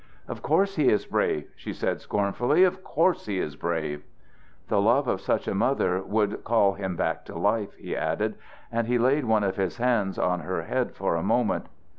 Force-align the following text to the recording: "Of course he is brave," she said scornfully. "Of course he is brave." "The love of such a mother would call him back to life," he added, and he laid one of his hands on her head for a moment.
"Of 0.27 0.41
course 0.41 0.77
he 0.77 0.89
is 0.89 1.05
brave," 1.05 1.51
she 1.55 1.73
said 1.73 2.01
scornfully. 2.01 2.63
"Of 2.63 2.83
course 2.83 3.27
he 3.27 3.37
is 3.39 3.55
brave." 3.55 4.01
"The 4.67 4.81
love 4.81 5.07
of 5.07 5.21
such 5.21 5.47
a 5.47 5.53
mother 5.53 6.01
would 6.01 6.43
call 6.43 6.73
him 6.73 6.95
back 6.95 7.23
to 7.25 7.37
life," 7.37 7.75
he 7.75 7.95
added, 7.95 8.33
and 8.71 8.87
he 8.87 8.97
laid 8.97 9.25
one 9.25 9.43
of 9.43 9.57
his 9.57 9.77
hands 9.77 10.17
on 10.17 10.39
her 10.39 10.63
head 10.63 10.95
for 10.95 11.15
a 11.15 11.21
moment. 11.21 11.67